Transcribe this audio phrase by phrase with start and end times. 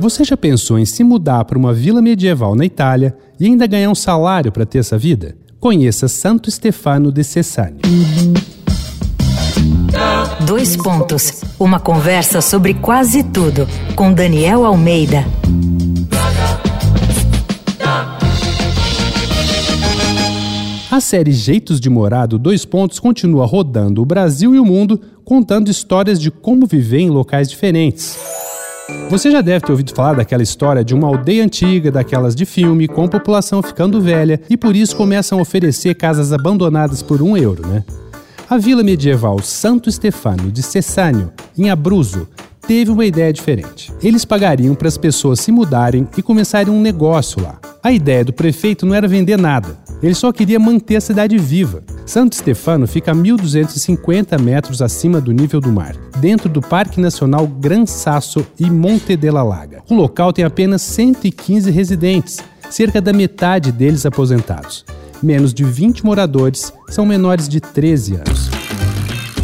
[0.00, 3.90] Você já pensou em se mudar para uma vila medieval na Itália e ainda ganhar
[3.90, 5.36] um salário para ter essa vida?
[5.60, 7.76] Conheça Santo Stefano de Cessani.
[10.46, 11.42] Dois pontos.
[11.58, 15.26] Uma conversa sobre quase tudo com Daniel Almeida.
[20.90, 24.98] A série Jeitos de Morar do Dois Pontos continua rodando o Brasil e o mundo,
[25.26, 28.18] contando histórias de como viver em locais diferentes.
[29.10, 32.86] Você já deve ter ouvido falar daquela história de uma aldeia antiga, daquelas de filme,
[32.86, 37.66] com população ficando velha e por isso começam a oferecer casas abandonadas por um euro,
[37.66, 37.84] né?
[38.48, 42.28] A vila medieval Santo Stefano de Cessânio, em Abruzzo,
[42.70, 43.92] teve uma ideia diferente.
[44.00, 47.58] Eles pagariam para as pessoas se mudarem e começarem um negócio lá.
[47.82, 51.82] A ideia do prefeito não era vender nada, ele só queria manter a cidade viva.
[52.06, 57.44] Santo Stefano fica a 1.250 metros acima do nível do mar, dentro do Parque Nacional
[57.44, 59.82] Gran Sasso e Monte della Laga.
[59.90, 62.38] O local tem apenas 115 residentes,
[62.70, 64.84] cerca da metade deles aposentados.
[65.20, 68.59] Menos de 20 moradores são menores de 13 anos.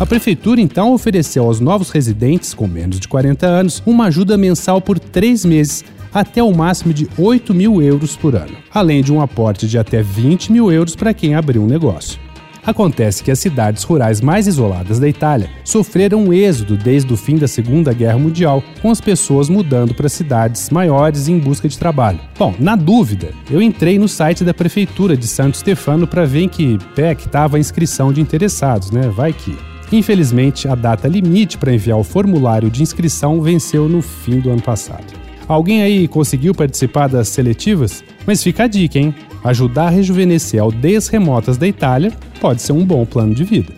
[0.00, 4.80] A prefeitura então ofereceu aos novos residentes com menos de 40 anos uma ajuda mensal
[4.80, 9.20] por três meses até o máximo de 8 mil euros por ano, além de um
[9.20, 12.18] aporte de até 20 mil euros para quem abrir um negócio.
[12.64, 17.36] Acontece que as cidades rurais mais isoladas da Itália sofreram um êxodo desde o fim
[17.36, 22.20] da Segunda Guerra Mundial, com as pessoas mudando para cidades maiores em busca de trabalho.
[22.38, 26.48] Bom, na dúvida, eu entrei no site da prefeitura de Santo Stefano para ver em
[26.48, 29.06] que pé que estava a inscrição de interessados, né?
[29.08, 29.69] Vai que.
[29.92, 34.62] Infelizmente, a data limite para enviar o formulário de inscrição venceu no fim do ano
[34.62, 35.06] passado.
[35.48, 38.04] Alguém aí conseguiu participar das seletivas?
[38.24, 39.14] Mas fica a dica, hein?
[39.42, 43.72] Ajudar a rejuvenescer aldeias remotas da Itália pode ser um bom plano de vida.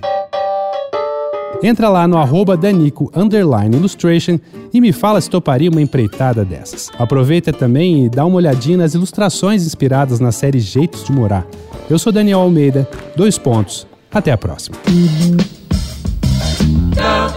[1.62, 3.10] Entra lá no arroba Danico
[3.72, 4.38] Illustration
[4.74, 6.90] e me fala se toparia uma empreitada dessas.
[6.98, 11.46] Aproveita também e dá uma olhadinha nas ilustrações inspiradas na série Jeitos de Morar.
[11.88, 13.86] Eu sou Daniel Almeida, dois pontos.
[14.10, 14.76] Até a próxima.